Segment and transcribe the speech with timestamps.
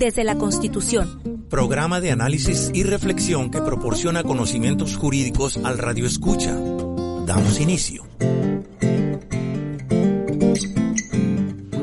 [0.00, 1.46] desde la Constitución.
[1.50, 6.54] Programa de análisis y reflexión que proporciona conocimientos jurídicos al Radio Escucha.
[7.26, 8.04] Damos inicio.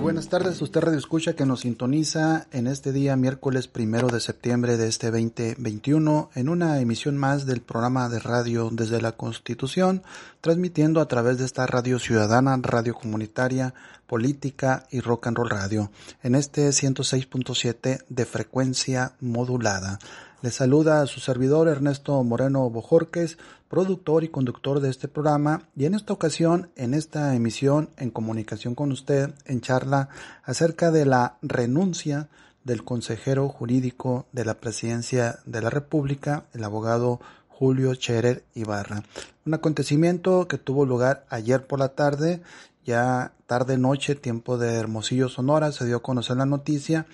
[0.08, 4.78] Buenas tardes, usted Radio Escucha que nos sintoniza en este día miércoles primero de septiembre
[4.78, 10.04] de este 2021 en una emisión más del programa de radio desde la Constitución,
[10.40, 13.74] transmitiendo a través de esta radio ciudadana, radio comunitaria,
[14.08, 15.92] política y rock and roll radio
[16.24, 20.00] en este 106.7 de frecuencia modulada.
[20.42, 25.86] Le saluda a su servidor Ernesto Moreno Bojorques, productor y conductor de este programa y
[25.86, 30.10] en esta ocasión, en esta emisión, en comunicación con usted, en charla
[30.44, 32.30] acerca de la renuncia
[32.64, 39.04] del consejero jurídico de la presidencia de la República, el abogado Julio Cherer Ibarra.
[39.46, 42.42] Un acontecimiento que tuvo lugar ayer por la tarde
[42.88, 47.06] ya tarde noche, tiempo de Hermosillo, Sonora, se dio a conocer la noticia.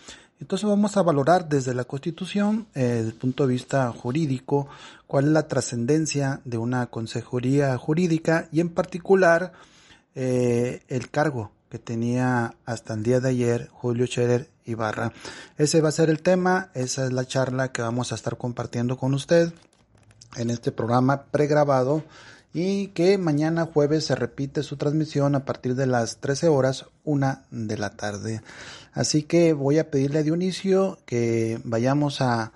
[0.43, 4.67] Entonces vamos a valorar desde la Constitución, eh, desde el punto de vista jurídico,
[5.07, 9.53] cuál es la trascendencia de una consejería jurídica y en particular
[10.15, 15.13] eh, el cargo que tenía hasta el día de ayer Julio Scherer Ibarra.
[15.57, 18.97] Ese va a ser el tema, esa es la charla que vamos a estar compartiendo
[18.97, 19.53] con usted
[20.35, 22.03] en este programa pregrabado
[22.53, 27.45] y que mañana jueves se repite su transmisión a partir de las 13 horas, una
[27.49, 28.41] de la tarde.
[28.93, 32.51] Así que voy a pedirle a Dionisio que vayamos a,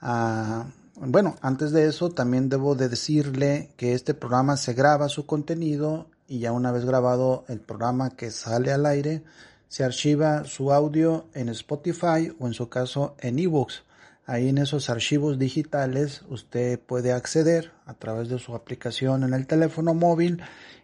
[0.00, 5.26] a bueno, antes de eso también debo de decirle que este programa se graba su
[5.26, 9.24] contenido y ya una vez grabado el programa que sale al aire,
[9.68, 13.82] se archiva su audio en Spotify o en su caso en ebooks.
[14.24, 19.48] Ahí en esos archivos digitales usted puede acceder a través de su aplicación en el
[19.48, 20.42] teléfono móvil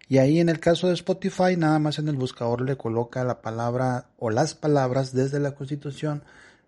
[0.09, 3.41] y ahí en el caso de Spotify nada más en el buscador le coloca la
[3.41, 6.25] palabra o las palabras desde la Constitución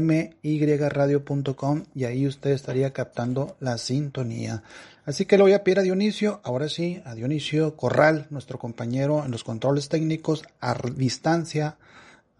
[0.00, 4.62] myradio.com y ahí usted estaría captando la sintonía.
[5.04, 9.24] Así que le voy a pedir a Dionisio, ahora sí, a Dionisio Corral, nuestro compañero
[9.24, 11.76] en los controles técnicos a distancia,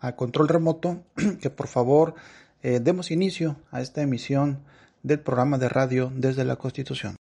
[0.00, 1.02] a control remoto,
[1.40, 2.14] que por favor
[2.62, 4.60] eh, demos inicio a esta emisión
[5.02, 7.16] del programa de radio desde la Constitución.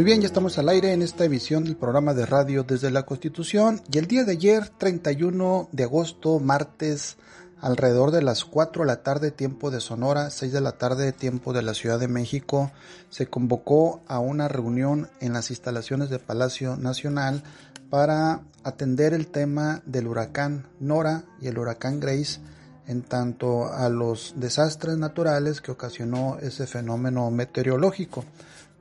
[0.00, 3.02] Muy bien, ya estamos al aire en esta emisión del programa de radio desde la
[3.02, 7.18] Constitución y el día de ayer, 31 de agosto, martes,
[7.60, 11.52] alrededor de las 4 de la tarde tiempo de Sonora, 6 de la tarde tiempo
[11.52, 12.72] de la Ciudad de México,
[13.10, 17.42] se convocó a una reunión en las instalaciones del Palacio Nacional
[17.90, 22.40] para atender el tema del huracán Nora y el huracán Grace
[22.86, 28.24] en tanto a los desastres naturales que ocasionó ese fenómeno meteorológico.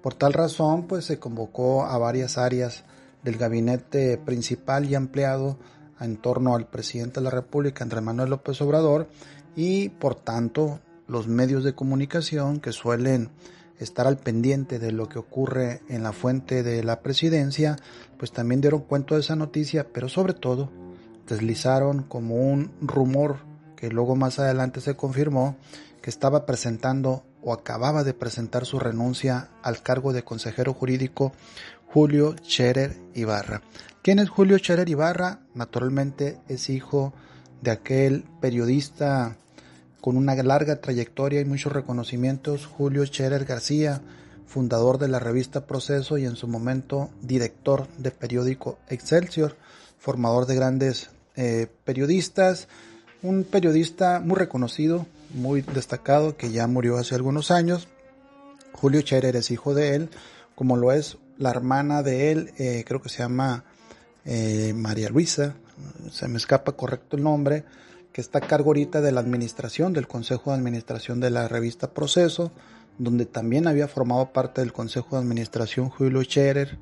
[0.02, 2.86] Por tal razón, pues se convocó a varias áreas
[3.24, 5.58] del gabinete principal y ampliado
[6.00, 9.10] en torno al presidente de la República, Andrés Manuel López Obrador,
[9.56, 13.30] y por tanto los medios de comunicación que suelen
[13.78, 17.78] estar al pendiente de lo que ocurre en la fuente de la presidencia,
[18.18, 20.70] pues también dieron cuenta de esa noticia, pero sobre todo
[21.28, 23.38] deslizaron como un rumor
[23.76, 25.56] que luego más adelante se confirmó
[26.02, 31.34] que estaba presentando o acababa de presentar su renuncia al cargo de consejero jurídico
[31.88, 33.62] Julio Scherer Ibarra.
[34.02, 35.40] ¿Quién es Julio Scherer Ibarra?
[35.54, 37.14] Naturalmente es hijo
[37.62, 39.36] de aquel periodista
[40.02, 44.02] con una larga trayectoria y muchos reconocimientos, Julio Scherer García,
[44.46, 49.56] fundador de la revista Proceso y en su momento director de periódico Excelsior,
[49.98, 52.68] formador de grandes eh, periodistas,
[53.22, 57.88] un periodista muy reconocido, muy destacado, que ya murió hace algunos años.
[58.74, 60.10] Julio Scherer es hijo de él,
[60.56, 63.64] como lo es la hermana de él, eh, creo que se llama
[64.26, 65.56] eh, María Luisa,
[66.12, 67.64] se me escapa correcto el nombre,
[68.12, 71.92] que está a cargo ahorita de la administración, del Consejo de Administración de la revista
[71.92, 72.52] Proceso,
[72.98, 76.78] donde también había formado parte del Consejo de Administración Julio Scherer,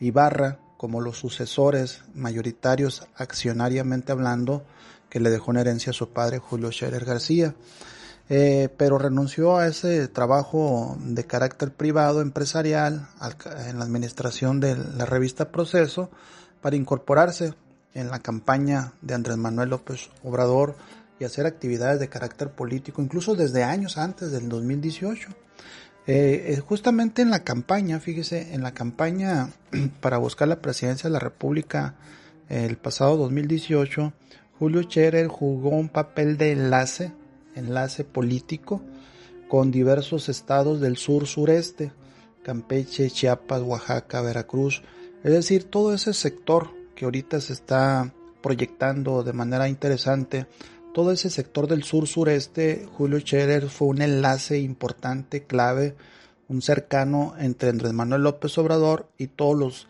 [0.00, 4.64] Ibarra, como los sucesores mayoritarios accionariamente hablando,
[5.10, 7.54] que le dejó en herencia a su padre Julio Scherer García.
[8.32, 13.08] Eh, pero renunció a ese trabajo de carácter privado, empresarial,
[13.66, 16.10] en la administración de la revista Proceso,
[16.60, 17.54] para incorporarse
[17.92, 20.76] en la campaña de Andrés Manuel López Obrador
[21.18, 25.28] y hacer actividades de carácter político, incluso desde años antes del 2018.
[26.06, 29.50] Eh, eh, justamente en la campaña, fíjese, en la campaña
[30.00, 31.96] para buscar la presidencia de la República
[32.48, 34.12] el pasado 2018,
[34.60, 37.14] Julio Scherer jugó un papel de enlace
[37.54, 38.82] enlace político
[39.48, 41.92] con diversos estados del sur sureste,
[42.42, 44.82] Campeche, Chiapas, Oaxaca, Veracruz,
[45.24, 48.12] es decir, todo ese sector que ahorita se está
[48.42, 50.46] proyectando de manera interesante,
[50.92, 55.96] todo ese sector del sur sureste, Julio Scherer fue un enlace importante, clave,
[56.48, 59.88] un cercano entre Andrés Manuel López Obrador y todos los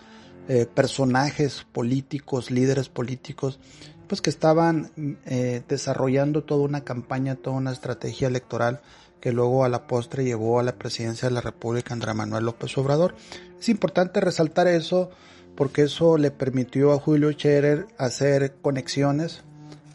[0.53, 3.61] eh, personajes políticos, líderes políticos
[4.09, 4.91] pues que estaban
[5.25, 8.81] eh, desarrollando toda una campaña, toda una estrategia electoral
[9.21, 12.77] que luego a la postre llevó a la presidencia de la República Andrés Manuel López
[12.79, 13.15] Obrador.
[13.61, 15.11] Es importante resaltar eso
[15.55, 19.45] porque eso le permitió a Julio Scherer hacer conexiones,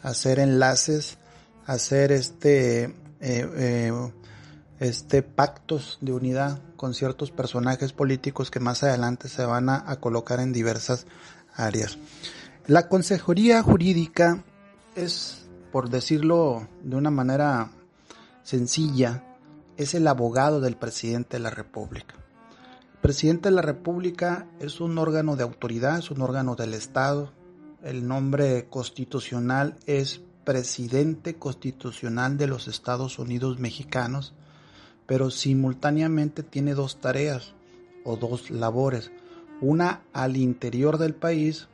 [0.02, 1.18] hacer enlaces,
[1.66, 3.92] hacer este, eh, eh,
[4.78, 10.40] este pactos de unidad con ciertos personajes políticos que más adelante se van a colocar
[10.40, 11.06] en diversas
[11.54, 11.98] áreas.
[12.66, 14.44] La consejería jurídica
[14.96, 17.70] es, por decirlo de una manera
[18.42, 19.22] sencilla,
[19.76, 22.14] es el abogado del presidente de la República.
[22.94, 27.32] El presidente de la República es un órgano de autoridad, es un órgano del Estado.
[27.82, 34.34] El nombre constitucional es presidente constitucional de los Estados Unidos mexicanos,
[35.06, 37.54] pero simultáneamente tiene dos tareas
[38.04, 39.10] o dos labores.
[39.60, 41.68] Una al interior del país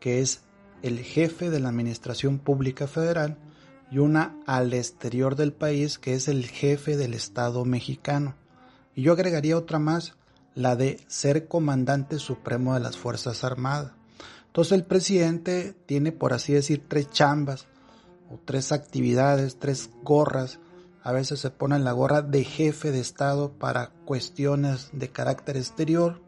[0.00, 0.42] que es
[0.82, 3.36] el jefe de la Administración Pública Federal,
[3.90, 8.34] y una al exterior del país, que es el jefe del Estado mexicano.
[8.94, 10.14] Y yo agregaría otra más,
[10.54, 13.92] la de ser comandante supremo de las Fuerzas Armadas.
[14.46, 17.66] Entonces el presidente tiene, por así decir, tres chambas
[18.30, 20.58] o tres actividades, tres gorras.
[21.08, 25.56] A veces se pone en la gorra de jefe de Estado para cuestiones de carácter
[25.56, 26.20] exterior,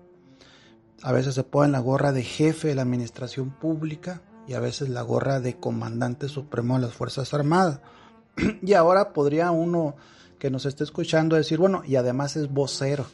[1.02, 4.88] a veces se pone la gorra de jefe de la administración pública y a veces
[4.88, 7.80] la gorra de comandante supremo de las Fuerzas Armadas.
[8.62, 9.96] y ahora podría uno
[10.38, 13.04] que nos esté escuchando decir, bueno, y además es vocero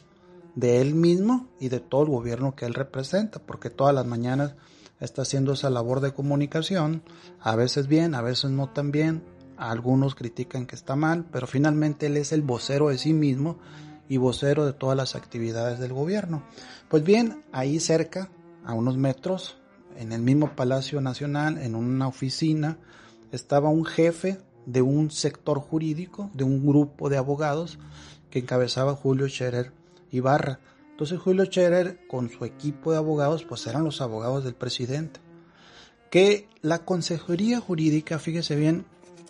[0.55, 4.55] de él mismo y de todo el gobierno que él representa, porque todas las mañanas
[5.01, 7.03] está haciendo esa labor de comunicación,
[7.41, 9.21] a veces bien, a veces no tan bien,
[9.57, 13.57] algunos critican que está mal, pero finalmente él es el vocero de sí mismo
[14.09, 16.43] y vocero de todas las actividades del gobierno.
[16.89, 18.29] Pues bien, ahí cerca,
[18.63, 19.57] a unos metros,
[19.97, 22.77] en el mismo Palacio Nacional, en una oficina,
[23.31, 27.79] estaba un jefe de un sector jurídico, de un grupo de abogados
[28.29, 29.71] que encabezaba Julio Scherer
[30.11, 30.59] Ibarra.
[30.91, 35.19] Entonces Julio Scherer con su equipo de abogados, pues eran los abogados del presidente.
[36.11, 38.85] Que la consejería jurídica, fíjese bien,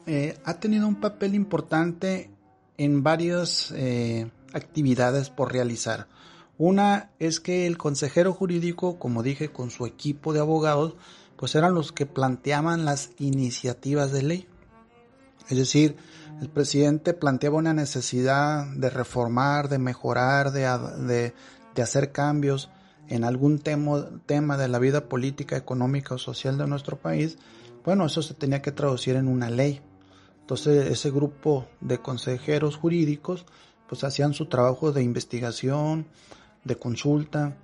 [0.07, 2.31] eh, ha tenido un papel importante
[2.77, 6.07] en varias eh, actividades por realizar.
[6.57, 10.95] Una es que el consejero jurídico, como dije, con su equipo de abogados,
[11.35, 14.47] pues eran los que planteaban las iniciativas de ley.
[15.49, 15.97] Es decir,
[16.41, 21.33] el presidente planteaba una necesidad de reformar, de mejorar, de,
[21.75, 22.69] de, hacer cambios
[23.07, 27.37] en algún tema, tema de la vida política, económica o social de nuestro país.
[27.85, 29.81] Bueno, eso se tenía que traducir en una ley.
[30.47, 33.45] Entonces ese grupo de consejeros jurídicos
[33.89, 36.07] pues hacían su trabajo de investigación,
[36.63, 37.57] de consulta,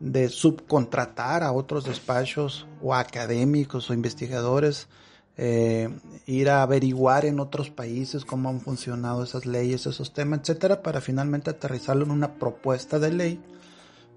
[0.00, 4.88] de subcontratar a otros despachos o académicos o investigadores,
[5.36, 5.90] eh,
[6.24, 11.02] ir a averiguar en otros países cómo han funcionado esas leyes, esos temas, etcétera, para
[11.02, 13.40] finalmente aterrizarlo en una propuesta de ley,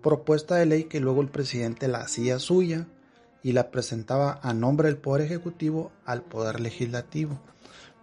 [0.01, 2.87] propuesta de ley que luego el presidente la hacía suya
[3.43, 7.37] y la presentaba a nombre del Poder Ejecutivo al Poder Legislativo.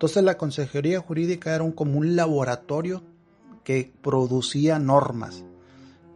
[0.01, 3.03] Entonces la consejería jurídica era un, como un laboratorio
[3.63, 5.45] que producía normas,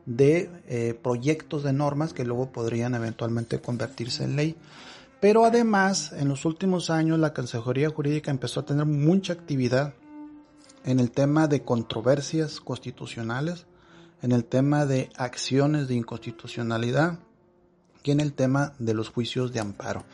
[0.07, 4.57] de eh, proyectos de normas que luego podrían eventualmente convertirse en ley.
[5.21, 9.93] Pero además, en los últimos años, la Consejería Jurídica empezó a tener mucha actividad
[10.87, 13.67] en el tema de controversias constitucionales,
[14.23, 17.19] en el tema de acciones de inconstitucionalidad
[18.03, 20.05] y en el tema de los juicios de amparo.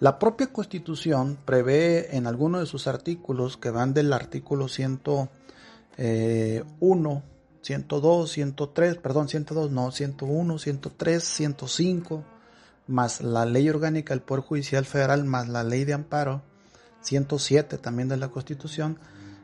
[0.00, 7.22] La propia Constitución prevé en algunos de sus artículos que van del artículo 101,
[7.62, 12.24] 102, 103, perdón, 102, no, 101, 103, 105,
[12.86, 16.42] más la ley orgánica del Poder Judicial Federal, más la ley de amparo,
[17.00, 19.00] 107 también de la Constitución,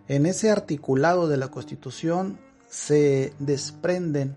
[0.07, 4.37] en ese articulado de la Constitución se desprenden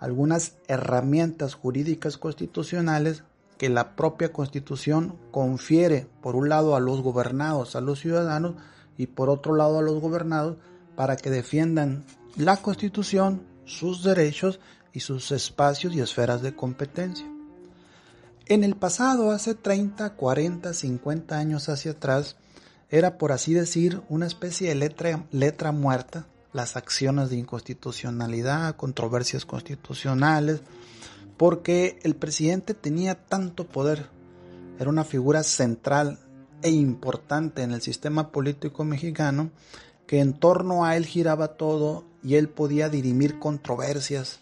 [0.00, 3.22] algunas herramientas jurídicas constitucionales
[3.58, 8.54] que la propia Constitución confiere, por un lado, a los gobernados, a los ciudadanos,
[8.96, 10.56] y por otro lado a los gobernados,
[10.96, 12.04] para que defiendan
[12.36, 14.60] la Constitución, sus derechos
[14.92, 17.26] y sus espacios y esferas de competencia.
[18.46, 22.36] En el pasado, hace 30, 40, 50 años hacia atrás,
[22.90, 29.44] era por así decir una especie de letra, letra muerta, las acciones de inconstitucionalidad, controversias
[29.46, 30.60] constitucionales,
[31.36, 34.08] porque el presidente tenía tanto poder,
[34.78, 36.18] era una figura central
[36.62, 39.50] e importante en el sistema político mexicano,
[40.06, 44.40] que en torno a él giraba todo y él podía dirimir controversias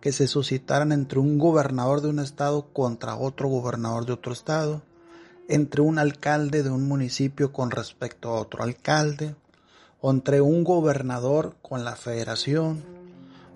[0.00, 4.82] que se suscitaran entre un gobernador de un estado contra otro gobernador de otro estado,
[5.48, 9.34] entre un alcalde de un municipio con respecto a otro alcalde,
[10.00, 12.84] o entre un gobernador con la federación,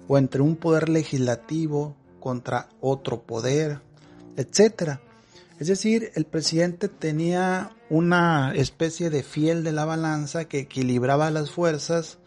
[0.08, 3.80] o entre un poder legislativo contra otro poder,
[4.36, 5.00] etc.
[5.58, 11.50] Es decir, el presidente tenía una especie de fiel de la balanza que equilibraba las
[11.50, 12.18] fuerzas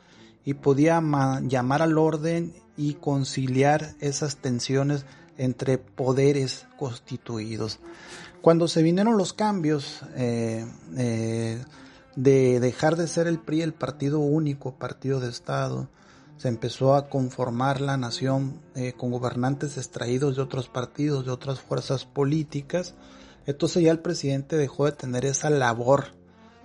[0.43, 1.01] y podía
[1.43, 5.05] llamar al orden y conciliar esas tensiones
[5.37, 7.79] entre poderes constituidos.
[8.41, 10.65] Cuando se vinieron los cambios eh,
[10.97, 11.63] eh,
[12.17, 15.87] de dejar de ser el PRI el partido único, partido de Estado,
[16.45, 21.59] se empezó a conformar la nación eh, con gobernantes extraídos de otros partidos, de otras
[21.59, 22.93] fuerzas políticas,
[23.47, 26.09] entonces ya el presidente dejó de tener esa labor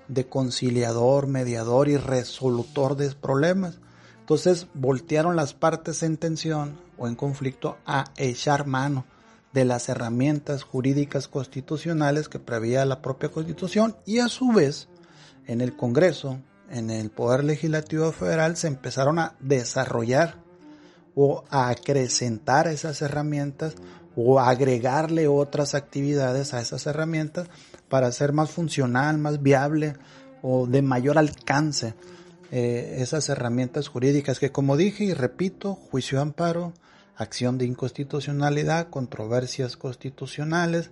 [0.07, 3.79] de conciliador, mediador y resolutor de problemas.
[4.19, 9.07] Entonces voltearon las partes en tensión o en conflicto a echar mano
[9.55, 14.89] de las herramientas jurídicas constitucionales que prevía la propia constitución y a su vez
[15.47, 16.39] en el Congreso,
[16.71, 20.37] en el Poder Legislativo Federal se empezaron a desarrollar
[21.15, 23.75] o a acrecentar esas herramientas
[24.17, 27.49] o agregarle otras actividades a esas herramientas
[27.89, 29.97] para hacer más funcional, más viable
[30.43, 31.95] o de mayor alcance
[32.53, 36.73] eh, esas herramientas jurídicas que como dije y repito, juicio de amparo,
[37.17, 40.91] acción de inconstitucionalidad, controversias constitucionales,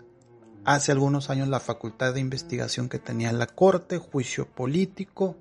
[0.65, 5.37] hace algunos años la facultad de investigación que tenía la Corte, juicio político,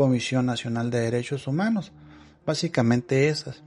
[0.00, 1.92] Comisión Nacional de Derechos Humanos,
[2.46, 3.62] básicamente esas.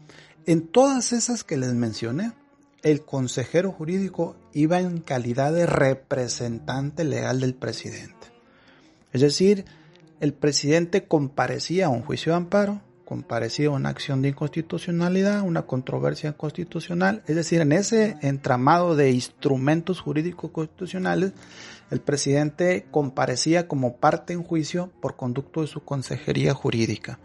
[0.48, 2.32] En todas esas que les mencioné,
[2.82, 8.34] el consejero jurídico iba en calidad de representante legal del presidente.
[9.12, 9.66] Es decir,
[10.22, 15.68] el presidente comparecía a un juicio de amparo, comparecía a una acción de inconstitucionalidad, una
[15.68, 21.34] controversia constitucional, es decir, en ese entramado de instrumentos jurídicos constitucionales,
[21.94, 27.20] el presidente comparecía como parte en juicio por conducto de su consejería jurídica.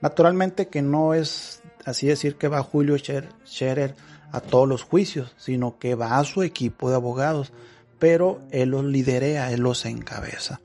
[0.00, 3.94] Naturalmente que no es así decir que va Julio Scherer
[4.32, 7.52] a todos los juicios, sino que va a su equipo de abogados,
[8.00, 10.60] pero él los liderea, él los encabeza.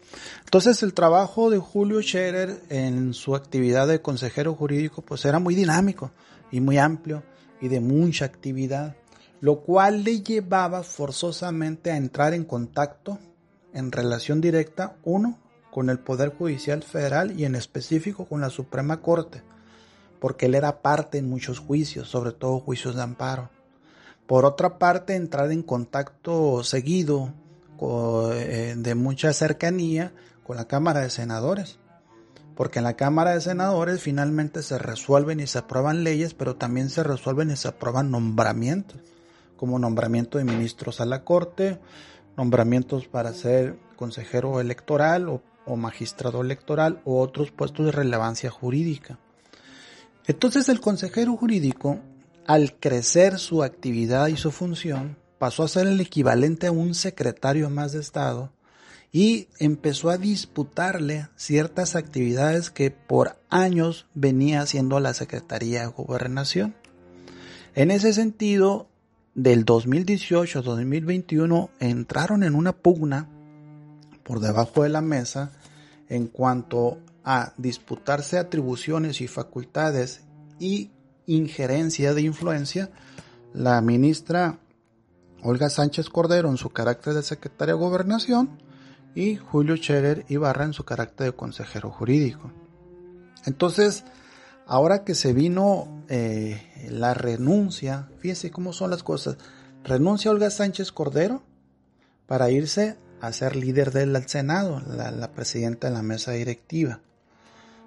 [0.45, 5.53] Entonces el trabajo de Julio Scherer en su actividad de consejero jurídico pues era muy
[5.53, 6.09] dinámico
[6.51, 7.21] y muy amplio
[7.61, 8.95] y de mucha actividad,
[9.41, 13.19] lo cual le llevaba forzosamente a entrar en contacto
[13.73, 15.37] en relación directa, uno,
[15.71, 19.41] con el Poder Judicial Federal y en específico con la Suprema Corte,
[20.19, 23.49] porque él era parte en muchos juicios, sobre todo juicios de amparo.
[24.27, 27.33] Por otra parte, entrar en contacto seguido
[28.33, 30.13] eh, de mucha cercanía
[30.43, 31.79] con la Cámara de Senadores,
[32.55, 36.89] porque en la Cámara de Senadores finalmente se resuelven y se aprueban leyes, pero también
[36.89, 39.01] se resuelven y se aprueban nombramientos,
[39.57, 41.79] como nombramiento de ministros a la Corte,
[42.37, 49.17] nombramientos para ser consejero electoral o, magistrado electoral o otros puestos de relevancia jurídica.
[50.27, 51.99] Entonces el consejero jurídico,
[52.45, 57.69] al crecer su actividad y su función, pasó a ser el equivalente a un secretario
[57.69, 58.51] más de Estado
[59.11, 66.75] y empezó a disputarle ciertas actividades que por años venía haciendo la Secretaría de Gobernación.
[67.75, 68.89] En ese sentido,
[69.35, 73.29] del 2018 a 2021 entraron en una pugna
[74.23, 75.51] por debajo de la mesa
[76.07, 80.21] en cuanto a disputarse atribuciones y facultades
[80.59, 80.91] y
[81.25, 82.91] injerencia de influencia,
[83.53, 84.59] la ministra
[85.41, 88.61] Olga Sánchez Cordero en su carácter de secretaria de gobernación
[89.15, 92.51] y Julio Scherer Ibarra en su carácter de consejero jurídico.
[93.45, 94.05] Entonces,
[94.65, 99.37] ahora que se vino eh, la renuncia, fíjense cómo son las cosas,
[99.83, 101.43] renuncia Olga Sánchez Cordero
[102.27, 107.01] para irse a ser líder del Senado, la presidenta de la mesa directiva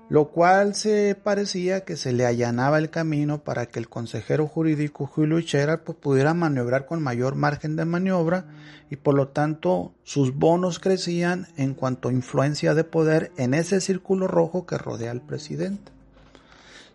[0.09, 5.07] lo cual se parecía que se le allanaba el camino para que el consejero jurídico
[5.07, 8.47] Julio Scherer pues, pudiera maniobrar con mayor margen de maniobra
[8.89, 13.81] y por lo tanto sus bonos crecían en cuanto a influencia de poder en ese
[13.81, 15.96] círculo rojo que rodea al presidente.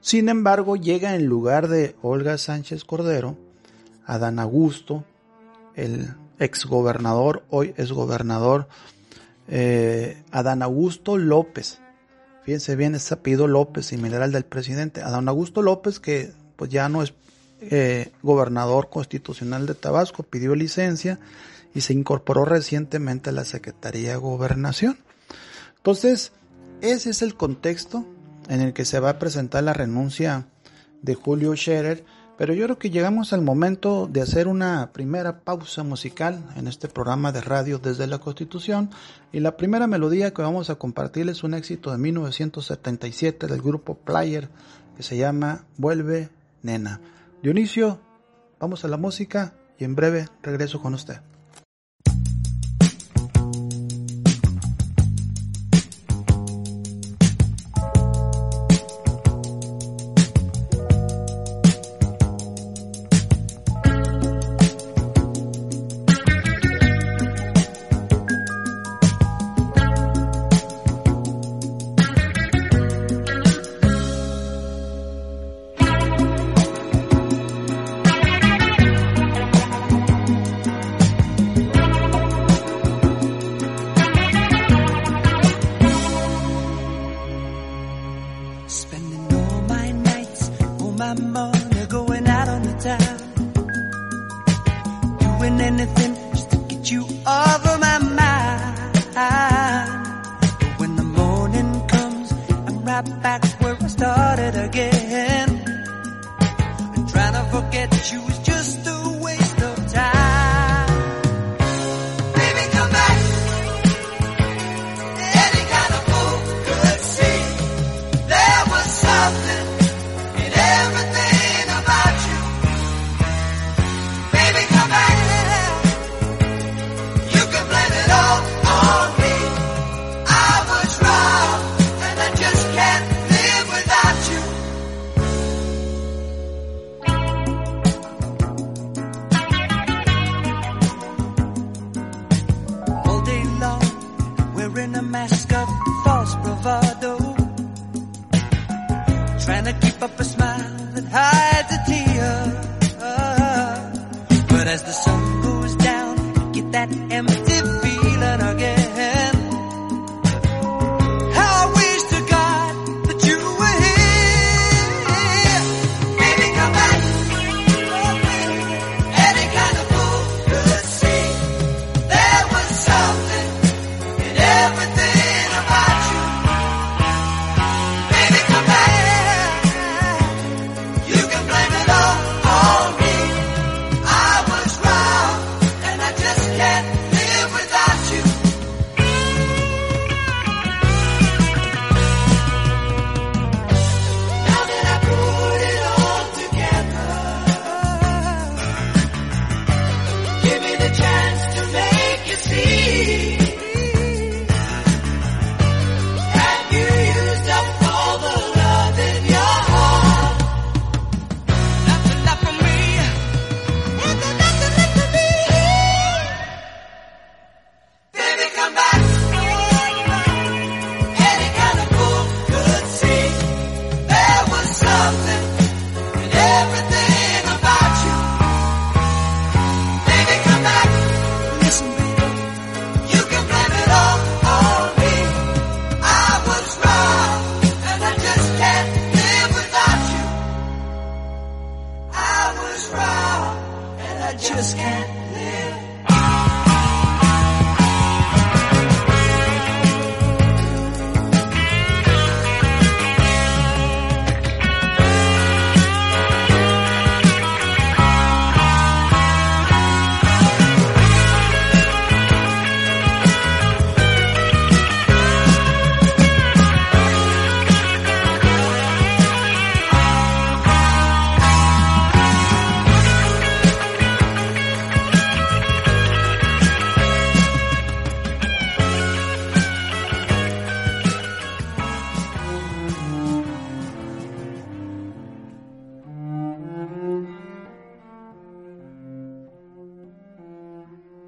[0.01, 3.37] Sin embargo, llega en lugar de Olga Sánchez Cordero,
[4.05, 5.05] Adán Augusto,
[5.75, 8.67] el exgobernador, hoy es gobernador,
[9.47, 11.81] eh, Adán Augusto López,
[12.43, 15.01] Fíjense bien, es apellido López, similar al del presidente.
[15.01, 17.13] Adán Augusto López, que pues ya no es
[17.61, 21.19] eh, gobernador constitucional de Tabasco, pidió licencia
[21.75, 24.97] y se incorporó recientemente a la Secretaría de Gobernación.
[25.77, 26.31] Entonces,
[26.81, 28.05] ese es el contexto
[28.51, 30.45] en el que se va a presentar la renuncia
[31.01, 32.03] de Julio Scherer
[32.41, 36.87] pero yo creo que llegamos al momento de hacer una primera pausa musical en este
[36.87, 38.89] programa de radio desde la Constitución
[39.31, 43.93] y la primera melodía que vamos a compartir es un éxito de 1977 del grupo
[43.93, 44.49] Player
[44.97, 46.29] que se llama Vuelve
[46.63, 46.99] Nena.
[47.43, 47.99] Dionisio,
[48.59, 51.30] vamos a la música y en breve regreso con usted.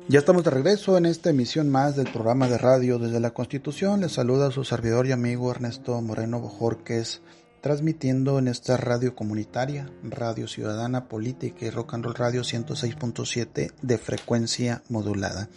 [0.10, 4.02] Ya estamos de regreso en esta emisión más del programa de radio desde la Constitución.
[4.02, 7.22] Les saluda su servidor y amigo Ernesto Moreno Bojorques,
[7.62, 13.98] transmitiendo en esta radio comunitaria, Radio Ciudadana Política y Rock and Roll Radio 106.7 de
[13.98, 15.48] frecuencia modulada.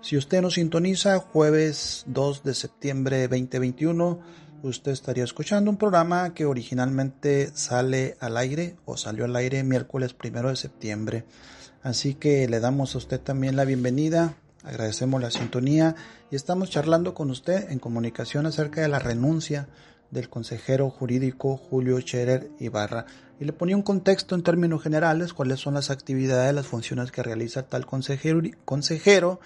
[0.00, 4.20] Si usted nos sintoniza jueves 2 de septiembre 2021,
[4.62, 10.16] usted estaría escuchando un programa que originalmente sale al aire o salió al aire miércoles
[10.18, 11.24] 1 de septiembre
[11.82, 15.96] Así que le damos a usted también la bienvenida, agradecemos la sintonía
[16.30, 19.68] y estamos charlando con usted en comunicación acerca de la renuncia
[20.12, 23.06] del consejero jurídico Julio Scherer Ibarra.
[23.40, 27.24] Y le ponía un contexto en términos generales, cuáles son las actividades, las funciones que
[27.24, 29.40] realiza tal consejero, consejero.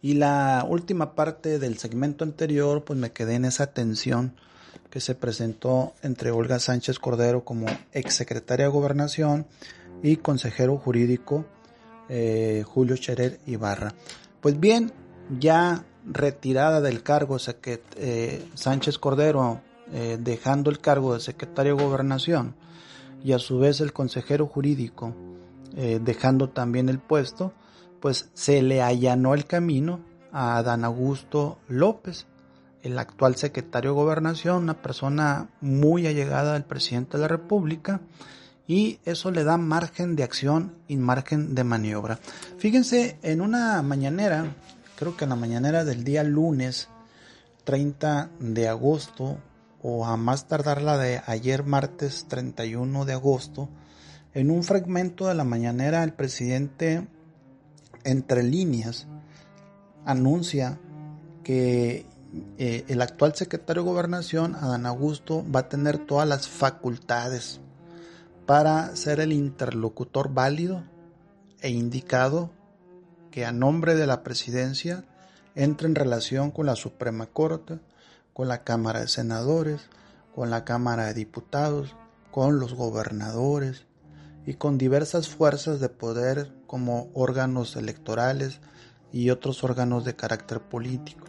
[0.00, 4.36] Y la última parte del segmento anterior, pues me quedé en esa tensión
[4.90, 9.46] que se presentó entre Olga Sánchez Cordero como exsecretaria de Gobernación
[10.02, 11.46] y consejero jurídico
[12.12, 13.94] eh, Julio Cherer Ibarra.
[14.40, 14.92] Pues bien,
[15.38, 17.36] ya retirada del cargo
[17.96, 19.60] eh, Sánchez Cordero,
[19.92, 22.56] eh, dejando el cargo de secretario de Gobernación,
[23.22, 25.14] y a su vez el consejero jurídico,
[25.72, 27.52] dejando también el puesto,
[28.00, 30.00] pues se le allanó el camino
[30.32, 32.26] a Adán Augusto López,
[32.82, 38.00] el actual secretario de Gobernación, una persona muy allegada al presidente de la República,
[38.70, 42.20] y eso le da margen de acción y margen de maniobra.
[42.58, 44.54] Fíjense, en una mañanera,
[44.94, 46.88] creo que en la mañanera del día lunes
[47.64, 49.38] 30 de agosto
[49.82, 53.68] o a más tardar la de ayer martes 31 de agosto,
[54.34, 57.08] en un fragmento de la mañanera el presidente
[58.04, 59.08] entre líneas
[60.04, 60.78] anuncia
[61.42, 62.06] que
[62.56, 67.60] eh, el actual secretario de gobernación, Adán Augusto, va a tener todas las facultades
[68.50, 70.82] para ser el interlocutor válido
[71.60, 72.50] e indicado
[73.30, 75.04] que a nombre de la presidencia
[75.54, 77.78] entre en relación con la Suprema Corte,
[78.32, 79.82] con la Cámara de Senadores,
[80.34, 81.94] con la Cámara de Diputados,
[82.32, 83.84] con los gobernadores
[84.44, 88.58] y con diversas fuerzas de poder como órganos electorales
[89.12, 91.28] y otros órganos de carácter político.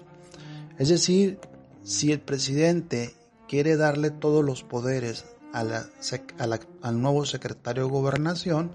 [0.80, 1.38] Es decir,
[1.84, 3.14] si el presidente
[3.48, 8.72] quiere darle todos los poderes al nuevo secretario de gobernación,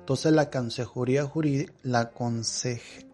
[0.00, 2.10] entonces la consejería jurídica, la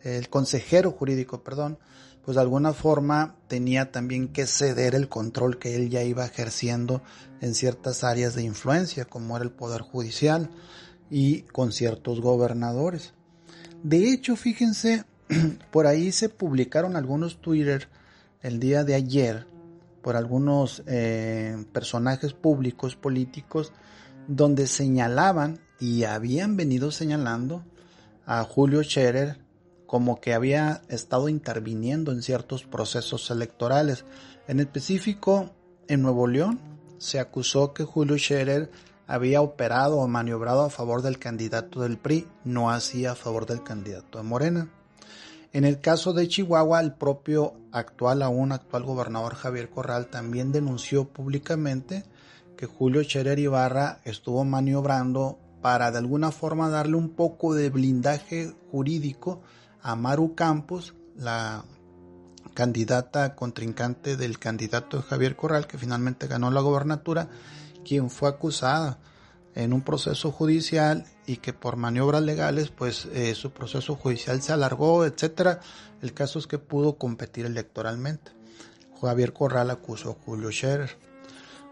[0.02, 1.79] el consejero jurídico, perdón,
[2.24, 7.02] pues de alguna forma tenía también que ceder el control que él ya iba ejerciendo
[7.40, 10.50] en ciertas áreas de influencia, como era el poder judicial
[11.11, 13.12] y con ciertos gobernadores.
[13.83, 15.05] De hecho, fíjense,
[15.70, 17.88] por ahí se publicaron algunos Twitter
[18.42, 19.46] el día de ayer
[20.07, 23.73] por algunos eh, personajes públicos políticos
[24.29, 27.64] donde señalaban y habían venido señalando
[28.25, 29.40] a Julio Scherer
[29.88, 34.05] como que había estado interviniendo en ciertos procesos electorales.
[34.47, 35.51] En específico,
[35.88, 36.61] en Nuevo León
[36.99, 38.71] se acusó que Julio Scherer
[39.09, 43.64] había operado o maniobrado a favor del candidato del PRI, no hacía a favor del
[43.64, 44.71] candidato de Morena.
[45.53, 51.09] En el caso de Chihuahua, el propio actual, aún actual gobernador Javier Corral también denunció
[51.09, 52.05] públicamente
[52.57, 58.55] que Julio Scherer Ibarra estuvo maniobrando para de alguna forma darle un poco de blindaje
[58.71, 59.43] jurídico
[59.83, 61.65] a Maru Campos, la
[62.55, 67.29] candidata contrincante del candidato Javier Corral, que finalmente ganó la gobernatura,
[67.85, 68.99] quien fue acusada
[69.55, 74.53] en un proceso judicial y que por maniobras legales pues eh, su proceso judicial se
[74.53, 75.61] alargó, etcétera.
[76.03, 78.33] El caso es que pudo competir electoralmente.
[79.01, 80.97] Javier Corral acusó a Julio Scherer.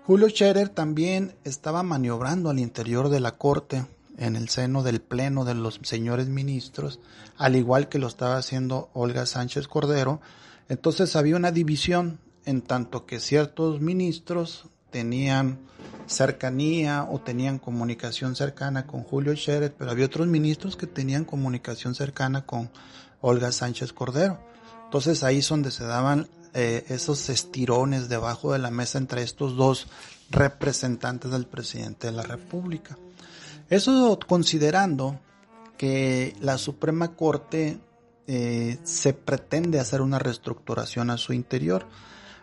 [0.07, 3.87] Julio Scherer también estaba maniobrando al interior de la corte
[4.19, 7.01] en el seno del pleno de los señores ministros,
[7.37, 10.21] al igual que lo estaba haciendo Olga Sánchez Cordero.
[10.69, 15.59] Entonces había una división en tanto que ciertos ministros tenían
[16.07, 21.97] cercanía o tenían comunicación cercana con Julio Scherer, pero había otros ministros que tenían comunicación
[21.97, 22.71] cercana con
[23.21, 24.39] Olga Sánchez Cordero.
[24.85, 29.57] Entonces ahí es donde se daban eh, esos estirones debajo de la mesa entre estos
[29.57, 29.89] dos
[30.31, 32.97] representantes del presidente de la República.
[33.69, 35.19] Eso considerando
[35.77, 37.81] que la Suprema Corte
[38.29, 41.85] eh, se pretende hacer una reestructuración a su interior.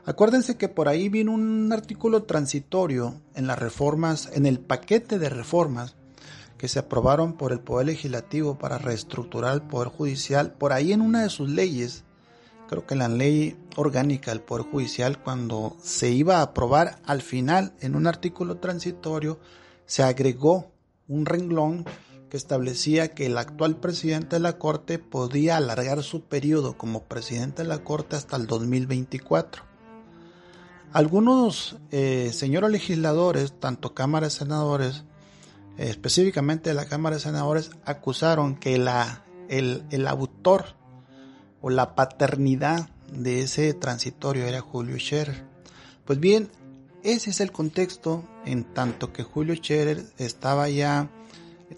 [0.04, 5.30] Acuérdense que por ahí vino un artículo transitorio en las reformas, en el paquete de
[5.30, 5.96] reformas
[6.58, 10.54] que se aprobaron por el Poder Legislativo para reestructurar el Poder Judicial.
[10.54, 12.04] Por ahí en una de sus leyes,
[12.68, 17.74] creo que la ley orgánica del Poder Judicial, cuando se iba a aprobar, al final,
[17.80, 19.40] en un artículo transitorio,
[19.86, 20.72] se agregó
[21.08, 21.86] un renglón
[22.30, 27.62] que establecía que el actual presidente de la Corte podía alargar su periodo como presidente
[27.62, 29.71] de la Corte hasta el 2024.
[30.94, 35.06] Algunos eh, señores legisladores, tanto Cámara de Senadores,
[35.78, 40.76] eh, específicamente de la Cámara de Senadores, acusaron que el, el autor
[41.62, 45.46] o la paternidad de ese transitorio era Julio Scherer.
[46.04, 46.50] Pues bien,
[47.04, 51.10] ese es el contexto en tanto que Julio Scherer estaba ya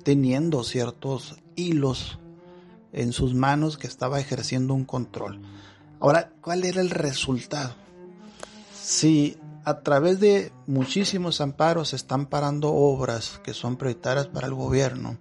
[0.03, 2.17] teniendo ciertos hilos
[2.93, 5.39] en sus manos que estaba ejerciendo un control.
[5.99, 7.82] Ahora, ¿cuál era el resultado?
[8.83, 14.53] Si a través de muchísimos amparos se están parando obras que son prioritarias para el
[14.53, 15.17] gobierno,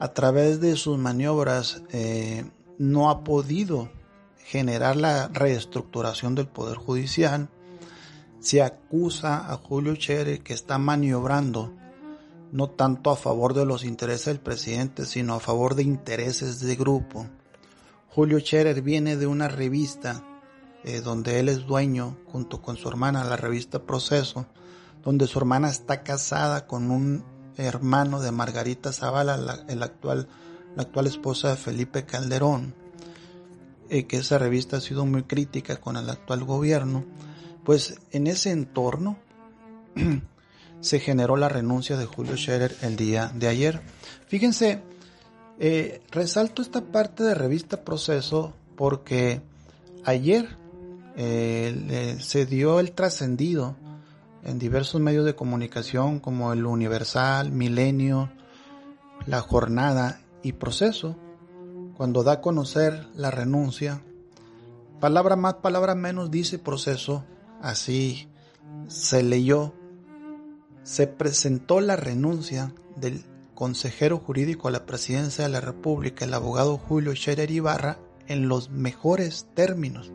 [0.00, 2.44] a través de sus maniobras eh,
[2.76, 3.92] no ha podido
[4.38, 7.48] generar la reestructuración del Poder Judicial,
[8.40, 11.72] se acusa a Julio Scherer que está maniobrando
[12.50, 16.74] no tanto a favor de los intereses del presidente, sino a favor de intereses de
[16.74, 17.28] grupo.
[18.08, 20.24] Julio Scherer viene de una revista
[20.84, 24.46] eh, donde él es dueño, junto con su hermana, la revista Proceso,
[25.02, 27.24] donde su hermana está casada con un
[27.56, 30.28] hermano de Margarita Zavala, la, el actual,
[30.76, 32.74] la actual esposa de Felipe Calderón,
[33.88, 37.04] eh, que esa revista ha sido muy crítica con el actual gobierno.
[37.64, 39.18] Pues en ese entorno
[40.80, 43.80] se generó la renuncia de Julio Scherer el día de ayer.
[44.26, 44.82] Fíjense,
[45.58, 49.40] eh, resalto esta parte de revista Proceso porque
[50.04, 50.58] ayer
[51.16, 53.76] eh, se dio el trascendido
[54.42, 58.30] en diversos medios de comunicación como el Universal, Milenio,
[59.26, 61.16] La Jornada y Proceso,
[61.96, 64.02] cuando da a conocer la renuncia.
[65.00, 67.24] Palabra más, palabra menos dice Proceso,
[67.62, 68.28] así
[68.88, 69.72] se leyó
[70.84, 73.24] se presentó la renuncia del
[73.54, 77.98] consejero jurídico a la presidencia de la República, el abogado Julio Scherer Ibarra,
[78.28, 80.12] en los mejores términos,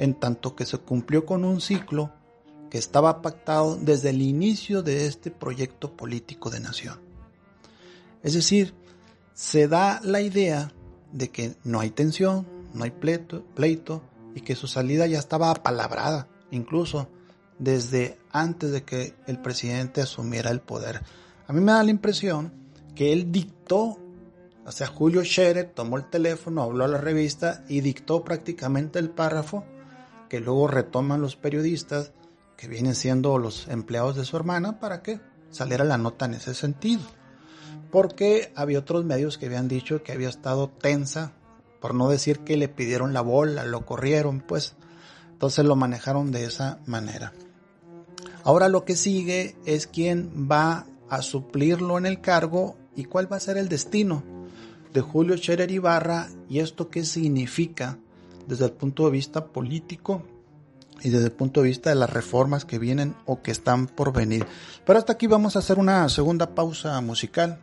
[0.00, 2.10] en tanto que se cumplió con un ciclo
[2.70, 6.98] que estaba pactado desde el inicio de este proyecto político de nación.
[8.22, 8.74] Es decir,
[9.34, 10.72] se da la idea
[11.12, 14.02] de que no hay tensión, no hay pleito,
[14.34, 17.08] y que su salida ya estaba apalabrada, incluso
[17.58, 21.02] desde antes de que el presidente asumiera el poder.
[21.46, 22.54] A mí me da la impresión
[22.94, 23.98] que él dictó,
[24.64, 29.10] o sea, Julio Scherer tomó el teléfono, habló a la revista y dictó prácticamente el
[29.10, 29.66] párrafo
[30.30, 32.12] que luego retoman los periodistas
[32.56, 36.54] que vienen siendo los empleados de su hermana para que saliera la nota en ese
[36.54, 37.02] sentido.
[37.90, 41.32] Porque había otros medios que habían dicho que había estado tensa,
[41.80, 44.76] por no decir que le pidieron la bola, lo corrieron, pues
[45.32, 47.32] entonces lo manejaron de esa manera.
[48.44, 53.36] Ahora lo que sigue es quién va a suplirlo en el cargo y cuál va
[53.36, 54.22] a ser el destino
[54.92, 57.98] de Julio Scherer Ibarra y esto qué significa
[58.50, 60.24] desde el punto de vista político
[61.02, 64.12] y desde el punto de vista de las reformas que vienen o que están por
[64.12, 64.44] venir.
[64.84, 67.60] Pero hasta aquí vamos a hacer una segunda pausa musical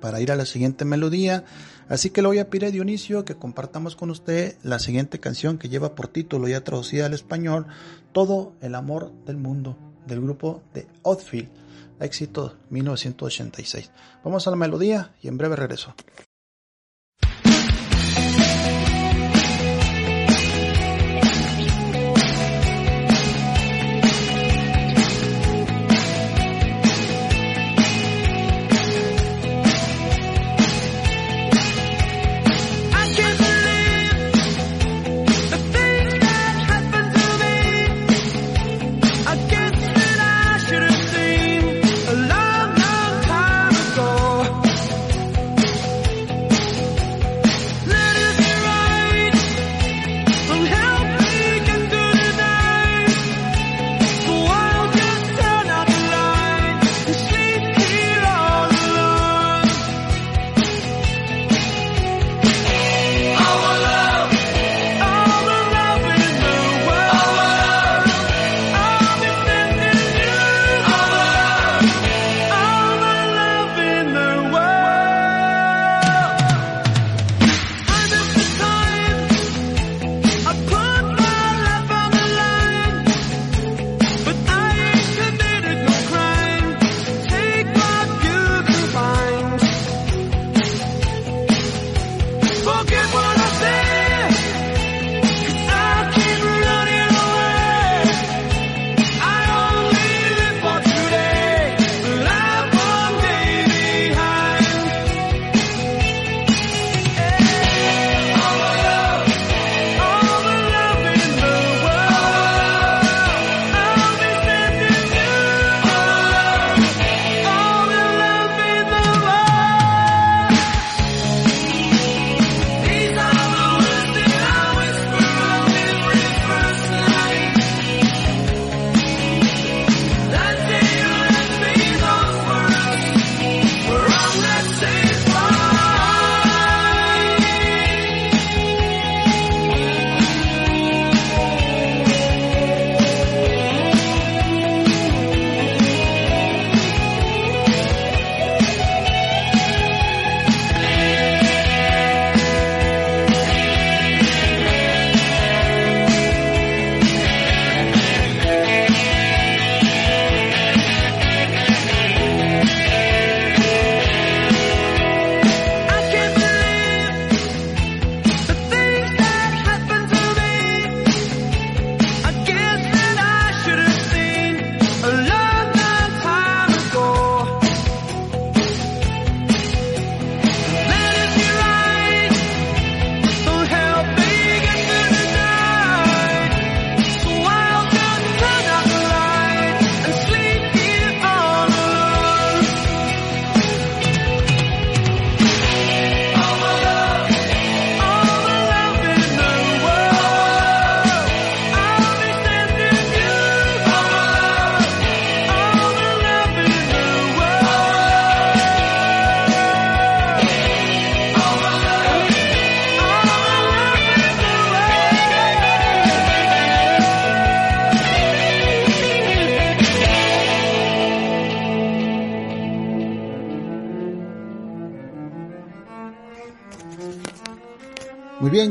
[0.00, 1.44] para ir a la siguiente melodía.
[1.88, 5.56] Así que le voy a pedir a Dionisio que compartamos con usted la siguiente canción
[5.56, 7.66] que lleva por título ya traducida al español,
[8.10, 11.48] Todo el amor del mundo, del grupo de Outfield,
[12.00, 13.92] éxito 1986.
[14.24, 15.94] Vamos a la melodía y en breve regreso.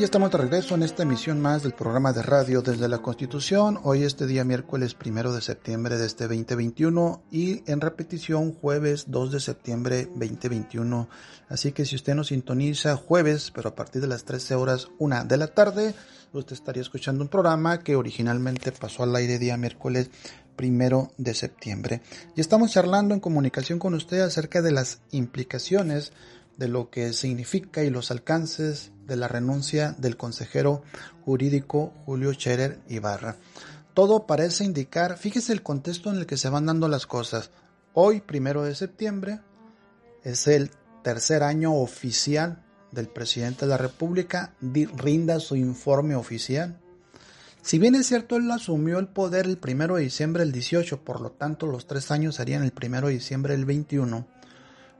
[0.01, 3.79] Ya estamos de regreso en esta emisión más del programa de radio desde la Constitución.
[3.83, 9.31] Hoy este día miércoles primero de septiembre de este 2021 y en repetición jueves 2
[9.31, 11.07] de septiembre 2021.
[11.49, 15.23] Así que si usted nos sintoniza jueves, pero a partir de las 13 horas una
[15.23, 15.93] de la tarde,
[16.33, 20.09] usted estaría escuchando un programa que originalmente pasó al aire día miércoles
[20.55, 22.01] primero de septiembre.
[22.35, 26.11] Y estamos charlando en comunicación con usted acerca de las implicaciones
[26.57, 30.83] de lo que significa y los alcances de la renuncia del consejero
[31.25, 33.35] jurídico Julio Scherer Ibarra.
[33.93, 37.51] Todo parece indicar, fíjese el contexto en el que se van dando las cosas.
[37.93, 39.41] Hoy, primero de septiembre,
[40.23, 40.71] es el
[41.03, 46.79] tercer año oficial del presidente de la República, rinda su informe oficial.
[47.61, 51.19] Si bien es cierto, él asumió el poder el primero de diciembre del 18, por
[51.19, 54.25] lo tanto los tres años serían el primero de diciembre del 21,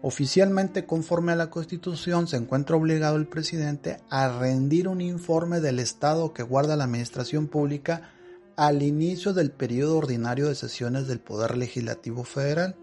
[0.03, 5.77] Oficialmente, conforme a la Constitución, se encuentra obligado el presidente a rendir un informe del
[5.77, 8.09] estado que guarda la administración pública
[8.55, 12.75] al inicio del periodo ordinario de sesiones del Poder Legislativo Federal.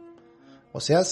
[0.73, 1.03] O sea,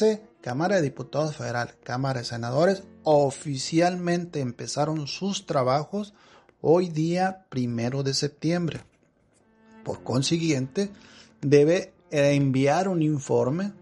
[0.41, 6.15] Cámara de Diputados Federal, Cámara de Senadores, oficialmente empezaron sus trabajos
[6.61, 8.81] hoy día primero de septiembre.
[9.85, 10.91] Por consiguiente,
[11.41, 13.73] debe enviar un informe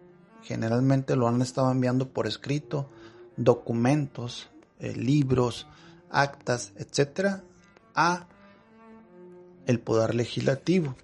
[0.45, 2.89] Generalmente lo han estado enviando por escrito,
[3.37, 5.67] documentos, eh, libros,
[6.11, 7.43] actas, etcétera,
[7.95, 8.27] a
[9.67, 10.95] el poder legislativo.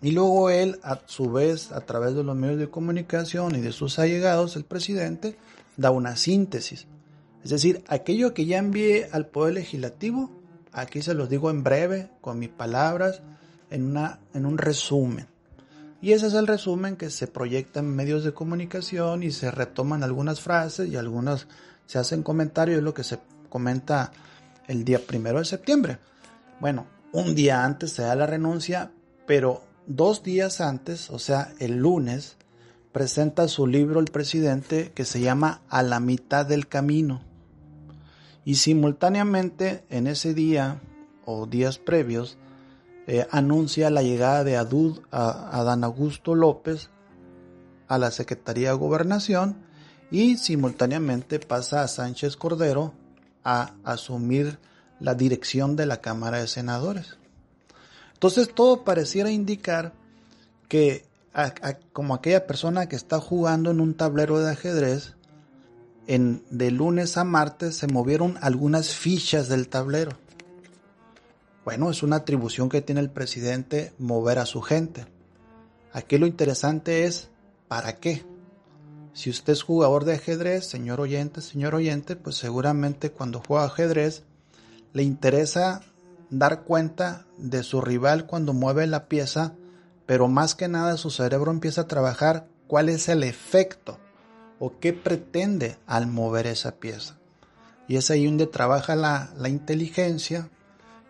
[0.00, 3.72] Y luego él, a su vez, a través de los medios de comunicación y de
[3.72, 5.36] sus allegados, el presidente,
[5.76, 6.86] da una síntesis.
[7.42, 10.30] Es decir, aquello que ya envié al Poder Legislativo,
[10.72, 13.22] aquí se los digo en breve, con mis palabras,
[13.70, 15.26] en, una, en un resumen.
[16.04, 20.02] Y ese es el resumen que se proyecta en medios de comunicación y se retoman
[20.02, 21.46] algunas frases y algunas
[21.86, 24.12] se hacen comentarios, es lo que se comenta
[24.66, 25.96] el día primero de septiembre.
[26.60, 28.90] Bueno, un día antes se da la renuncia,
[29.26, 32.36] pero dos días antes, o sea, el lunes,
[32.92, 37.22] presenta su libro el presidente que se llama A la mitad del camino.
[38.44, 40.82] Y simultáneamente en ese día
[41.24, 42.36] o días previos
[43.06, 46.90] eh, anuncia la llegada de Adud, a Adán Augusto López
[47.86, 49.56] a la Secretaría de Gobernación
[50.10, 52.94] y simultáneamente pasa a Sánchez Cordero
[53.44, 54.58] a asumir
[55.00, 57.18] la dirección de la Cámara de Senadores.
[58.14, 59.92] Entonces todo pareciera indicar
[60.68, 61.04] que
[61.92, 65.14] como aquella persona que está jugando en un tablero de ajedrez,
[66.06, 70.12] en, de lunes a martes se movieron algunas fichas del tablero.
[71.64, 75.06] Bueno, es una atribución que tiene el presidente mover a su gente.
[75.92, 77.30] Aquí lo interesante es,
[77.68, 78.22] ¿para qué?
[79.14, 84.24] Si usted es jugador de ajedrez, señor oyente, señor oyente, pues seguramente cuando juega ajedrez
[84.92, 85.80] le interesa
[86.30, 89.54] dar cuenta de su rival cuando mueve la pieza,
[90.04, 93.98] pero más que nada su cerebro empieza a trabajar cuál es el efecto
[94.58, 97.16] o qué pretende al mover esa pieza.
[97.86, 100.50] Y es ahí donde trabaja la, la inteligencia,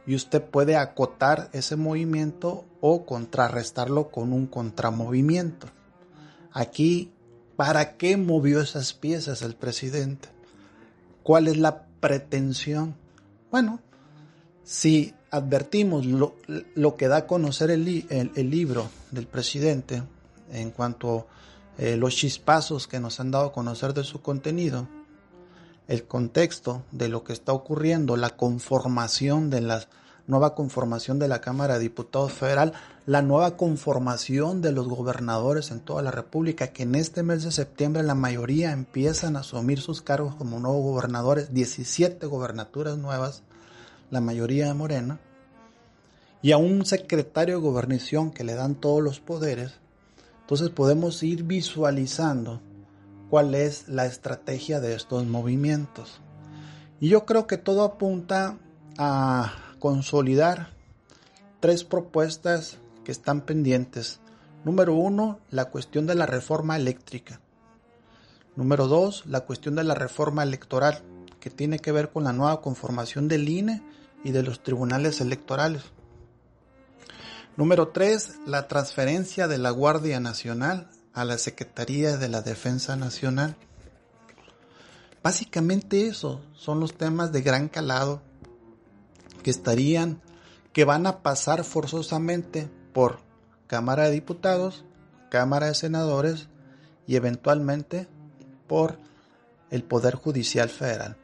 [0.06, 5.68] y usted puede acotar ese movimiento o contrarrestarlo con un contramovimiento.
[6.52, 7.10] Aquí,
[7.56, 10.28] ¿para qué movió esas piezas el presidente?
[11.22, 12.94] ¿Cuál es la pretensión?
[13.50, 13.80] Bueno,
[14.62, 17.84] si advertimos lo, que da a conocer el,
[18.50, 20.02] libro del presidente
[20.52, 21.26] en cuanto
[21.78, 24.86] a eh, los chispazos que nos han dado a conocer de su contenido,
[25.88, 29.86] el contexto de lo que está ocurriendo, la conformación de la
[30.26, 32.72] nueva conformación de la Cámara de Diputados Federal,
[33.06, 37.52] la nueva conformación de los gobernadores en toda la República, que en este mes de
[37.52, 43.42] septiembre la mayoría empiezan a asumir sus cargos como nuevos gobernadores, 17 gobernaturas nuevas,
[44.10, 45.20] la mayoría de Morena,
[46.40, 49.72] y a un secretario de gobernación que le dan todos los poderes,
[50.40, 52.60] entonces podemos ir visualizando
[53.34, 56.20] cuál es la estrategia de estos movimientos.
[57.00, 58.58] Y yo creo que todo apunta
[58.96, 60.68] a consolidar
[61.58, 64.20] tres propuestas que están pendientes.
[64.64, 67.40] Número uno, la cuestión de la reforma eléctrica.
[68.54, 71.02] Número dos, la cuestión de la reforma electoral,
[71.40, 73.82] que tiene que ver con la nueva conformación del INE
[74.22, 75.82] y de los tribunales electorales.
[77.56, 83.56] Número tres, la transferencia de la Guardia Nacional a la Secretaría de la Defensa Nacional.
[85.22, 88.20] Básicamente eso son los temas de gran calado
[89.42, 90.20] que estarían,
[90.72, 93.20] que van a pasar forzosamente por
[93.68, 94.84] Cámara de Diputados,
[95.30, 96.48] Cámara de Senadores
[97.06, 98.08] y eventualmente
[98.66, 98.98] por
[99.70, 101.16] el Poder Judicial Federal.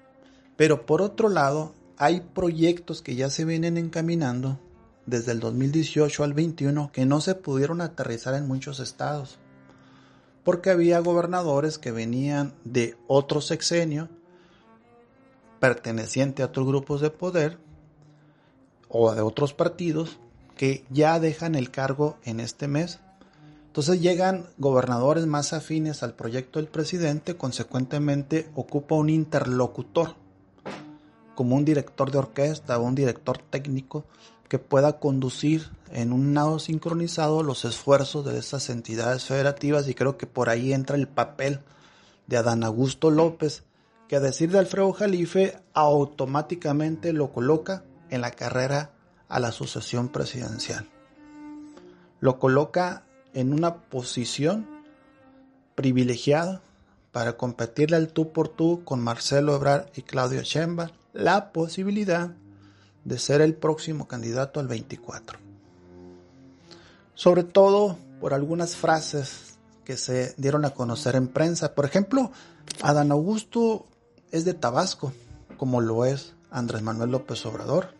[0.56, 4.60] Pero por otro lado, hay proyectos que ya se vienen encaminando
[5.04, 9.39] desde el 2018 al 21 que no se pudieron aterrizar en muchos estados.
[10.44, 14.08] Porque había gobernadores que venían de otro sexenio,
[15.58, 17.58] perteneciente a otros grupos de poder
[18.88, 20.18] o de otros partidos,
[20.56, 23.00] que ya dejan el cargo en este mes.
[23.66, 30.16] Entonces llegan gobernadores más afines al proyecto del presidente, consecuentemente ocupa un interlocutor,
[31.34, 34.04] como un director de orquesta o un director técnico
[34.50, 40.18] que pueda conducir en un lado sincronizado los esfuerzos de esas entidades federativas y creo
[40.18, 41.60] que por ahí entra el papel
[42.26, 43.62] de Adán Augusto López,
[44.08, 48.90] que a decir de Alfredo Jalife automáticamente lo coloca en la carrera
[49.28, 50.88] a la sucesión presidencial.
[52.18, 54.66] Lo coloca en una posición
[55.76, 56.60] privilegiada
[57.12, 62.32] para competirle al tú por tú con Marcelo Ebrard y Claudio Sheinbaum la posibilidad
[63.04, 65.38] de ser el próximo candidato al 24.
[67.14, 71.74] Sobre todo por algunas frases que se dieron a conocer en prensa.
[71.74, 72.30] Por ejemplo,
[72.82, 73.86] Adán Augusto
[74.30, 75.12] es de Tabasco,
[75.56, 77.94] como lo es Andrés Manuel López Obrador,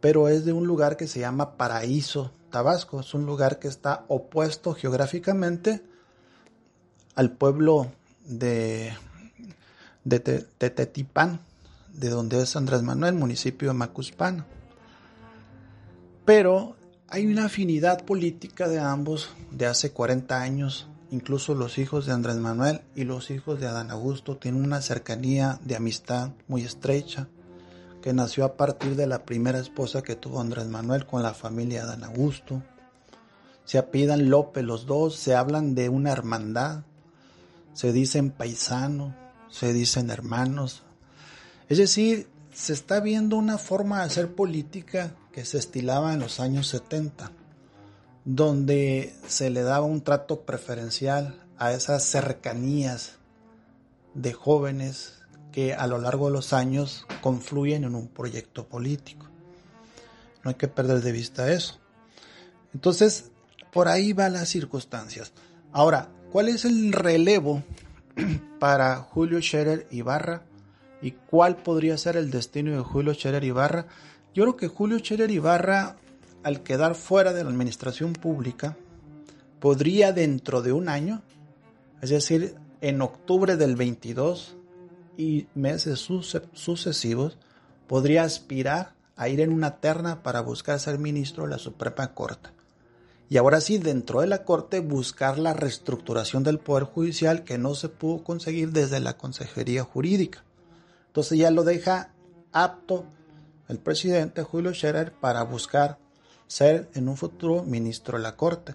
[0.00, 3.00] pero es de un lugar que se llama Paraíso, Tabasco.
[3.00, 5.82] Es un lugar que está opuesto geográficamente
[7.14, 7.90] al pueblo
[8.24, 8.94] de,
[10.04, 10.20] de
[12.00, 14.46] donde es Andrés Manuel, municipio de Macuspana.
[16.24, 16.76] Pero
[17.08, 20.88] hay una afinidad política de ambos de hace 40 años.
[21.10, 25.60] Incluso los hijos de Andrés Manuel y los hijos de Adán Augusto tienen una cercanía
[25.62, 27.28] de amistad muy estrecha
[28.02, 31.80] que nació a partir de la primera esposa que tuvo Andrés Manuel con la familia
[31.80, 32.62] de Adán Augusto.
[33.64, 36.84] Se apidan López los dos, se hablan de una hermandad,
[37.72, 39.14] se dicen paisano,
[39.48, 40.82] se dicen hermanos,
[41.68, 46.38] es decir, se está viendo una forma de hacer política que se estilaba en los
[46.40, 47.32] años 70,
[48.24, 53.16] donde se le daba un trato preferencial a esas cercanías
[54.14, 55.14] de jóvenes
[55.52, 59.26] que a lo largo de los años confluyen en un proyecto político.
[60.42, 61.78] No hay que perder de vista eso.
[62.72, 63.30] Entonces,
[63.72, 65.32] por ahí van las circunstancias.
[65.72, 67.62] Ahora, ¿cuál es el relevo
[68.60, 70.42] para Julio Scherer Ibarra?
[71.02, 73.86] Y cuál podría ser el destino de Julio Scherer Ibarra.
[74.34, 75.96] Yo creo que Julio Scherer Ibarra,
[76.42, 78.76] al quedar fuera de la administración pública,
[79.60, 81.22] podría dentro de un año,
[82.02, 84.56] es decir, en octubre del 22
[85.16, 86.06] y meses
[86.52, 87.38] sucesivos,
[87.86, 92.50] podría aspirar a ir en una terna para buscar ser ministro de la Suprema Corte.
[93.28, 97.74] Y ahora sí, dentro de la Corte, buscar la reestructuración del Poder Judicial que no
[97.74, 100.44] se pudo conseguir desde la Consejería Jurídica.
[101.14, 102.10] Entonces ya lo deja
[102.50, 103.04] apto
[103.68, 105.96] el presidente Julio Scherer para buscar
[106.48, 108.74] ser en un futuro ministro de la Corte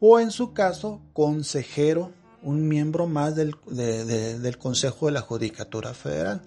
[0.00, 2.10] o en su caso consejero,
[2.42, 6.42] un miembro más del, del Consejo de la Judicatura Federal.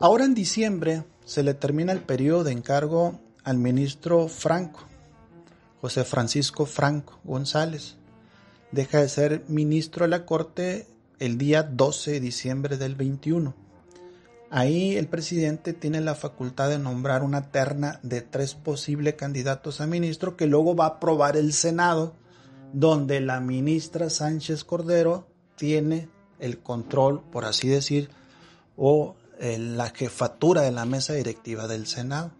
[0.00, 4.88] Ahora en diciembre se le termina el periodo de encargo al ministro Franco,
[5.80, 7.94] José Francisco Franco González.
[8.72, 10.88] Deja de ser ministro de la Corte
[11.20, 13.65] el día 12 de diciembre del 21.
[14.48, 19.86] Ahí el presidente tiene la facultad de nombrar una terna de tres posibles candidatos a
[19.86, 22.14] ministro que luego va a aprobar el Senado,
[22.72, 25.26] donde la ministra Sánchez Cordero
[25.56, 28.10] tiene el control, por así decir,
[28.76, 32.30] o eh, la jefatura de la mesa directiva del Senado.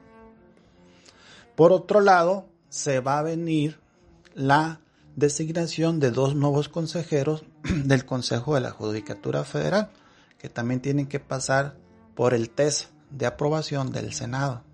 [1.56, 3.80] Por otro lado, se va a venir
[4.34, 4.80] la
[5.16, 7.44] designación de dos nuevos consejeros
[7.84, 9.90] del Consejo de la Judicatura Federal,
[10.38, 11.74] que también tienen que pasar
[12.16, 14.64] por el test de aprobación del Senado.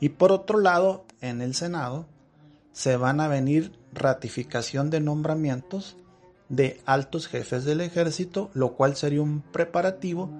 [0.00, 2.06] Y por otro lado, en el Senado
[2.72, 5.96] se van a venir ratificación de nombramientos
[6.48, 10.30] de altos jefes del ejército, lo cual sería un preparativo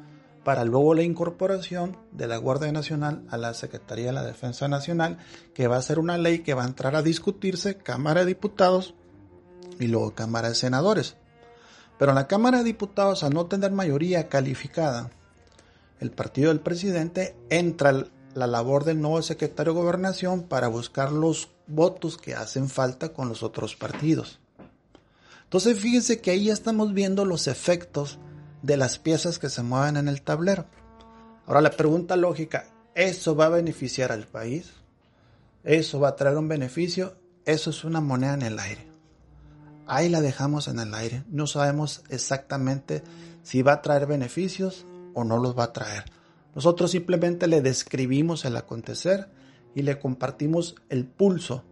[0.44, 5.18] para luego la incorporación de la Guardia Nacional a la Secretaría de la Defensa Nacional,
[5.52, 8.94] que va a ser una ley que va a entrar a discutirse Cámara de Diputados
[9.80, 11.16] y luego Cámara de Senadores.
[11.98, 15.10] Pero en la Cámara de Diputados, al no tener mayoría calificada
[16.00, 21.50] el partido del presidente entra la labor del nuevo secretario de gobernación para buscar los
[21.66, 24.38] votos que hacen falta con los otros partidos.
[25.44, 28.18] Entonces fíjense que ahí ya estamos viendo los efectos
[28.62, 30.66] de las piezas que se mueven en el tablero.
[31.46, 34.72] Ahora la pregunta lógica, ¿eso va a beneficiar al país?
[35.64, 37.16] ¿Eso va a traer un beneficio?
[37.44, 38.86] Eso es una moneda en el aire.
[39.86, 41.24] Ahí la dejamos en el aire.
[41.28, 43.02] No sabemos exactamente
[43.42, 44.84] si va a traer beneficios
[45.14, 46.04] o no los va a traer.
[46.54, 49.28] Nosotros simplemente le describimos el acontecer
[49.74, 51.64] y le compartimos el pulso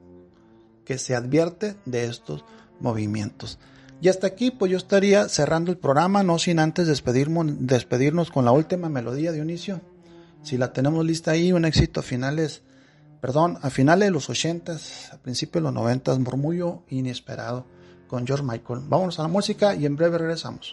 [0.85, 2.45] que se advierte de estos
[2.81, 3.59] movimientos.
[4.01, 8.53] Y hasta aquí, pues yo estaría cerrando el programa, no sin antes despedirnos, con la
[8.53, 9.81] última melodía, de Dionisio.
[10.43, 12.63] Si la tenemos lista ahí, un éxito a finales,
[13.21, 17.67] perdón, a finales de los ochentas, a principios de los noventas, murmullo inesperado
[18.07, 18.83] con George Michael.
[18.87, 20.73] Vámonos a la música y en breve regresamos.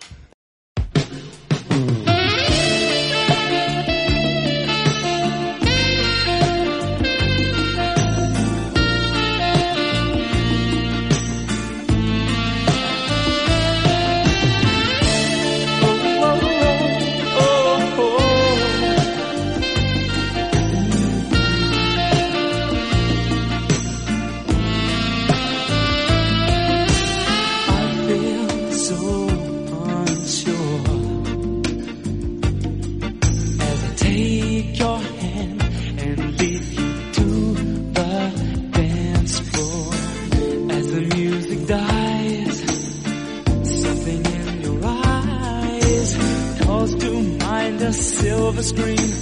[48.63, 49.13] screen.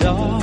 [0.00, 0.37] And all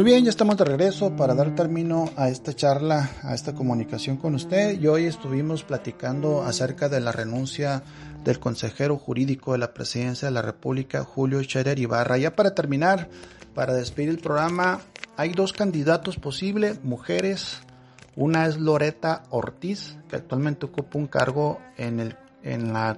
[0.00, 4.16] Muy bien, ya estamos de regreso para dar término a esta charla, a esta comunicación
[4.16, 4.80] con usted.
[4.80, 7.82] Y hoy estuvimos platicando acerca de la renuncia
[8.24, 12.16] del consejero jurídico de la presidencia de la República, Julio Scherer Ibarra.
[12.16, 13.10] Ya para terminar,
[13.54, 14.80] para despedir el programa,
[15.18, 17.60] hay dos candidatos posibles, mujeres.
[18.16, 22.96] Una es Loreta Ortiz, que actualmente ocupa un cargo en el en la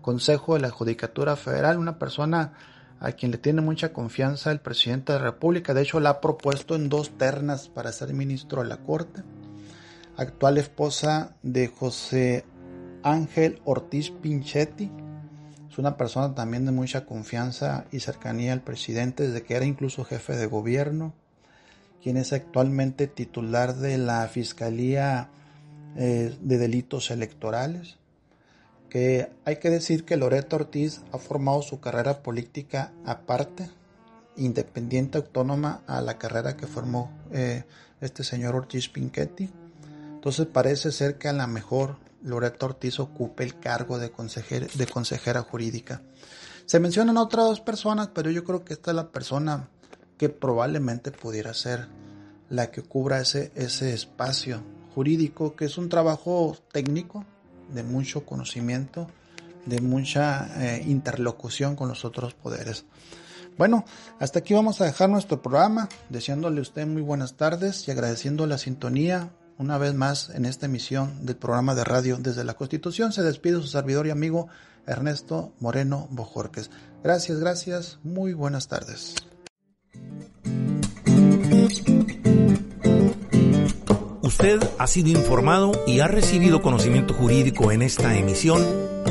[0.00, 2.54] Consejo de la Judicatura Federal, una persona
[3.00, 5.74] a quien le tiene mucha confianza el presidente de la República.
[5.74, 9.22] De hecho, la ha propuesto en dos ternas para ser ministro de la Corte.
[10.16, 12.44] Actual esposa de José
[13.02, 14.90] Ángel Ortiz Pinchetti.
[15.68, 20.04] Es una persona también de mucha confianza y cercanía al presidente desde que era incluso
[20.04, 21.14] jefe de gobierno,
[22.02, 25.30] quien es actualmente titular de la Fiscalía
[25.96, 27.98] eh, de Delitos Electorales
[28.94, 33.68] que hay que decir que Loreto Ortiz ha formado su carrera política aparte,
[34.36, 37.64] independiente, autónoma a la carrera que formó eh,
[38.00, 39.50] este señor Ortiz Pinchetti.
[40.14, 46.00] Entonces parece ser que a lo mejor Loreto Ortiz ocupe el cargo de, consejera, jurídica.
[46.64, 49.70] Se mencionan otras dos personas, pero yo creo que esta es la persona
[50.16, 51.88] que probablemente pudiera ser
[52.48, 54.62] la que cubra ese espacio
[54.94, 57.24] jurídico, que es un trabajo técnico,
[57.72, 59.08] de mucho conocimiento,
[59.66, 62.84] de mucha eh, interlocución con los otros poderes.
[63.56, 63.84] Bueno,
[64.18, 68.46] hasta aquí vamos a dejar nuestro programa, deseándole a usted muy buenas tardes y agradeciendo
[68.46, 73.12] la sintonía una vez más en esta emisión del programa de radio desde la Constitución.
[73.12, 74.48] Se despide su servidor y amigo
[74.86, 76.70] Ernesto Moreno Bojorques.
[77.04, 79.14] Gracias, gracias, muy buenas tardes.
[84.24, 88.64] Usted ha sido informado y ha recibido conocimiento jurídico en esta emisión.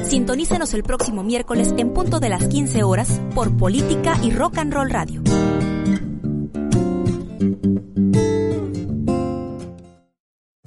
[0.10, 4.74] Sintonícenos el próximo miércoles en punto de las 15 horas por Política y Rock and
[4.74, 5.22] Roll Radio.